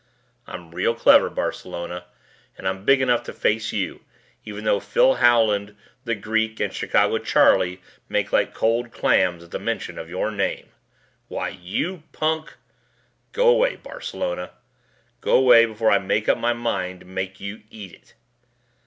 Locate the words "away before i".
15.35-15.99